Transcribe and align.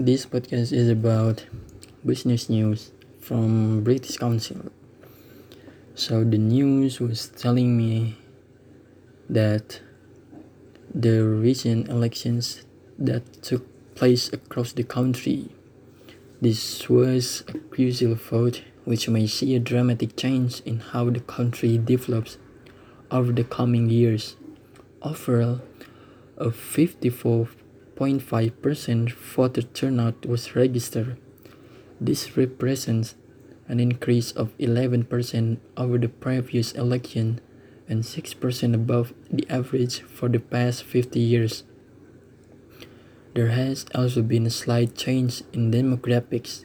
this 0.00 0.26
podcast 0.26 0.72
is 0.72 0.88
about 0.88 1.44
business 2.06 2.48
news 2.48 2.92
from 3.20 3.82
British 3.82 4.16
Council. 4.16 4.70
So 5.96 6.22
the 6.22 6.38
news 6.38 7.00
was 7.00 7.26
telling 7.30 7.76
me 7.76 8.16
that 9.28 9.80
the 10.94 11.24
recent 11.24 11.88
elections 11.88 12.62
that 12.96 13.42
took 13.42 13.66
place 13.96 14.32
across 14.32 14.72
the 14.72 14.84
country. 14.84 15.48
This 16.40 16.88
was 16.88 17.42
a 17.48 17.58
crucial 17.58 18.14
vote 18.14 18.62
which 18.84 19.08
may 19.08 19.26
see 19.26 19.56
a 19.56 19.58
dramatic 19.58 20.16
change 20.16 20.60
in 20.60 20.78
how 20.78 21.10
the 21.10 21.20
country 21.20 21.76
develops 21.76 22.38
over 23.10 23.32
the 23.32 23.42
coming 23.42 23.90
years. 23.90 24.36
Overall, 25.02 25.60
a 26.36 26.52
54.5% 27.98 29.10
voter 29.10 29.62
turnout 29.62 30.24
was 30.24 30.54
registered. 30.54 31.18
This 32.00 32.36
represents 32.36 33.16
an 33.66 33.80
increase 33.80 34.30
of 34.30 34.56
11% 34.58 35.58
over 35.76 35.98
the 35.98 36.08
previous 36.08 36.70
election 36.72 37.40
and 37.88 38.04
6% 38.04 38.74
above 38.74 39.14
the 39.30 39.44
average 39.50 40.02
for 40.02 40.28
the 40.28 40.38
past 40.38 40.84
50 40.84 41.18
years. 41.18 41.64
There 43.34 43.48
has 43.48 43.84
also 43.92 44.22
been 44.22 44.46
a 44.46 44.50
slight 44.50 44.94
change 44.94 45.42
in 45.52 45.72
demographics, 45.72 46.64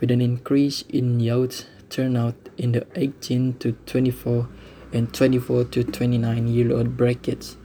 with 0.00 0.10
an 0.10 0.20
increase 0.20 0.82
in 0.82 1.18
youth 1.18 1.64
turnout 1.88 2.36
in 2.58 2.72
the 2.72 2.86
18 2.94 3.54
to 3.60 3.72
24 3.86 4.48
and 4.92 5.12
24 5.14 5.64
to 5.64 5.84
29 5.84 6.48
year 6.48 6.76
old 6.76 6.96
brackets. 6.96 7.56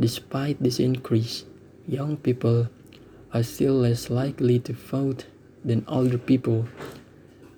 Despite 0.00 0.62
this 0.62 0.80
increase, 0.80 1.44
young 1.86 2.16
people 2.16 2.68
are 3.32 3.42
still 3.42 3.74
less 3.74 4.10
likely 4.10 4.58
to 4.60 4.72
vote 4.72 5.26
than 5.64 5.84
older 5.88 6.18
people. 6.18 6.66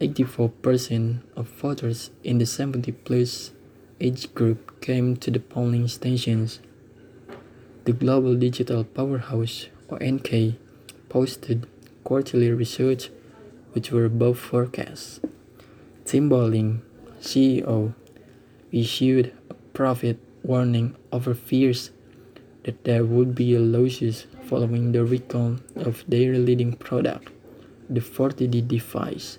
84% 0.00 1.22
of 1.36 1.48
voters 1.48 2.10
in 2.22 2.38
the 2.38 2.46
70 2.46 2.92
plus 2.92 3.52
age 4.00 4.32
group 4.34 4.80
came 4.80 5.16
to 5.16 5.30
the 5.30 5.40
polling 5.40 5.88
stations. 5.88 6.60
The 7.84 7.92
Global 7.92 8.34
Digital 8.34 8.84
Powerhouse, 8.84 9.68
or 9.88 9.98
NK, 10.02 10.56
posted 11.08 11.66
quarterly 12.04 12.50
results 12.50 13.10
which 13.72 13.90
were 13.90 14.04
above 14.04 14.38
forecasts. 14.38 15.20
Tim 16.04 16.28
Bolling, 16.28 16.82
CEO, 17.20 17.94
issued 18.72 19.32
a 19.50 19.54
profit 19.72 20.18
warning 20.42 20.94
over 21.12 21.34
fears 21.34 21.90
that 22.66 22.84
there 22.84 23.04
would 23.04 23.34
be 23.34 23.54
a 23.54 23.60
losses 23.60 24.26
following 24.42 24.90
the 24.90 25.04
recall 25.04 25.56
of 25.76 26.04
their 26.08 26.34
leading 26.34 26.72
product, 26.72 27.30
the 27.88 28.00
40D 28.00 28.66
device. 28.66 29.38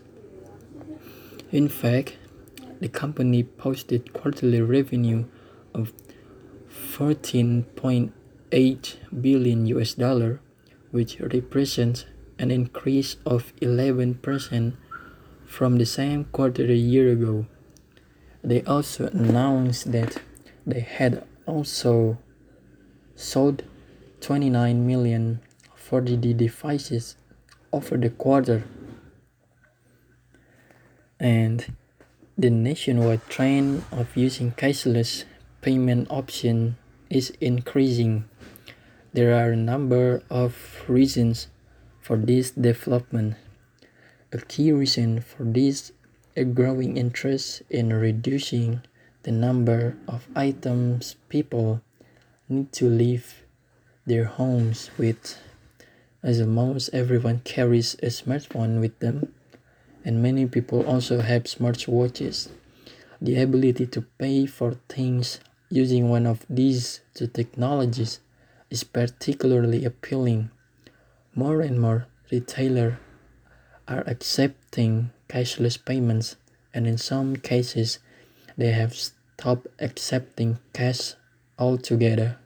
In 1.52 1.68
fact, 1.68 2.18
the 2.80 2.88
company 2.88 3.44
posted 3.44 4.14
quarterly 4.14 4.62
revenue 4.62 5.26
of 5.74 5.92
14.8 6.72 8.12
billion 9.22 9.66
US 9.68 9.94
dollar, 9.96 10.40
which 10.92 11.20
represents 11.20 12.06
an 12.40 12.50
increase 12.50 13.18
of 13.26 13.54
11% 13.62 14.74
from 15.46 15.78
the 15.78 15.86
same 15.86 16.24
quarter 16.26 16.64
a 16.64 16.76
year 16.76 17.12
ago. 17.12 17.46
They 18.42 18.62
also 18.64 19.08
announced 19.08 19.92
that 19.92 20.22
they 20.66 20.80
had 20.80 21.26
also 21.46 22.20
sold 23.18 23.64
29 24.22 24.86
million 24.86 25.42
40D 25.76 26.38
devices 26.38 27.18
over 27.74 27.98
the 27.98 28.12
quarter 28.12 28.64
and 31.20 31.74
the 32.38 32.52
nationwide 32.52 33.26
trend 33.28 33.84
of 33.92 34.16
using 34.16 34.52
cashless 34.52 35.26
payment 35.62 36.06
option 36.12 36.78
is 37.10 37.34
increasing. 37.42 38.30
There 39.14 39.34
are 39.34 39.52
a 39.52 39.58
number 39.58 40.22
of 40.30 40.86
reasons 40.88 41.48
for 42.00 42.18
this 42.18 42.52
development. 42.52 43.34
A 44.32 44.38
key 44.38 44.72
reason 44.72 45.22
for 45.22 45.44
this 45.44 45.92
a 46.36 46.46
growing 46.46 46.98
interest 46.98 47.64
in 47.72 47.92
reducing 47.92 48.84
the 49.24 49.32
number 49.32 49.98
of 50.08 50.28
items 50.36 51.16
people 51.30 51.82
need 52.50 52.72
to 52.72 52.90
leave 52.90 53.44
their 54.06 54.26
homes 54.26 54.90
with 54.98 55.38
as 56.24 56.42
almost 56.42 56.90
everyone 56.94 57.40
carries 57.44 57.94
a 57.96 58.08
smartphone 58.08 58.80
with 58.80 58.98
them 59.00 59.34
and 60.08 60.24
many 60.24 60.46
people 60.46 60.86
also 60.88 61.20
have 61.20 61.44
smartwatches. 61.44 62.48
The 63.22 63.42
ability 63.42 63.88
to 63.88 64.02
pay 64.18 64.46
for 64.46 64.78
things 64.88 65.42
using 65.70 66.10
one 66.10 66.26
of 66.26 66.46
these 66.50 67.02
two 67.14 67.28
technologies 67.28 68.22
is 68.70 68.86
particularly 68.86 69.84
appealing. 69.84 70.50
More 71.36 71.60
and 71.60 71.82
more 71.82 72.08
retailers 72.32 72.96
are 73.88 74.04
accepting 74.08 75.12
cashless 75.28 75.78
payments, 75.84 76.38
and 76.74 76.88
in 76.88 76.98
some 76.98 77.36
cases, 77.36 78.00
they 78.58 78.72
have 78.72 78.94
stopped 78.94 79.68
accepting 79.80 80.60
cash 80.74 81.16
altogether. 81.58 82.38